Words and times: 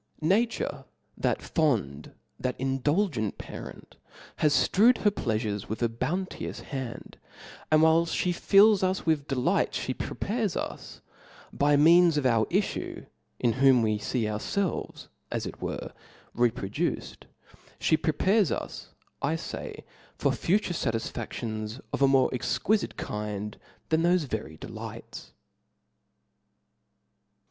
Na 0.19 0.37
i 0.37 0.45
Chap.' 0.45 0.67
7. 0.71 0.77
^^^^y 0.79 0.87
that 1.19 1.41
fond, 1.43 2.11
that 2.39 2.55
indulgent 2.59 3.37
parent, 3.37 3.97
has 4.37 4.55
ftrewed 4.67 4.97
her 5.03 5.11
pleafures 5.11 5.69
with 5.69 5.79
^a 5.81 5.95
bounteous 5.99 6.61
hand, 6.61 7.19
and 7.71 7.83
while 7.83 8.07
fhe 8.07 8.33
fills 8.33 8.81
us 8.81 9.05
with 9.05 9.27
delights, 9.27 9.81
(he 9.81 9.93
prepares 9.93 10.57
us 10.57 11.01
by 11.53 11.75
means 11.75 12.17
of 12.17 12.25
our 12.25 12.47
iflue, 12.47 13.05
in 13.39 13.53
whom 13.61 13.83
we 13.83 13.99
fee 13.99 14.23
ourfelves, 14.23 15.07
as 15.31 15.45
it 15.45 15.61
were, 15.61 15.91
reproduced, 16.33 17.27
(he 17.77 17.95
prepares 17.95 18.51
us, 18.51 18.95
I 19.21 19.35
fay, 19.35 19.83
for 20.17 20.31
future 20.31 20.73
far 20.73 20.93
tisfaftions 20.93 21.79
qf 21.93 22.01
a 22.01 22.07
niQre 22.07 22.31
exquifite 22.31 22.97
kind 22.97 23.55
than 23.89 24.01
thofe 24.01 24.25
very 24.27 24.57
delights. 24.57 25.33